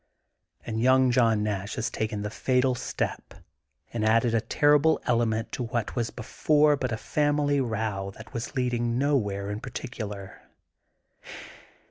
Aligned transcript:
'* 0.45 0.61
And 0.65 0.77
y 0.79 0.85
oimg 0.85 1.11
John 1.11 1.43
Nash 1.43 1.75
has 1.75 1.91
taken 1.91 2.23
the 2.23 2.31
fatal 2.31 2.73
step 2.73 3.35
and 3.93 4.03
added 4.03 4.33
a 4.33 4.41
terrible 4.41 4.99
ele 5.05 5.27
ment 5.27 5.51
to 5.51 5.61
what 5.61 5.95
was 5.95 6.09
before 6.09 6.75
but 6.75 6.91
a 6.91 6.97
family 6.97 7.61
row 7.61 8.11
that 8.17 8.33
was 8.33 8.55
leading 8.55 8.97
nowhere 8.97 9.51
in 9.51 9.59
particular. 9.59 10.41